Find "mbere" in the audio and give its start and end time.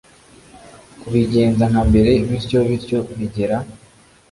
1.89-2.11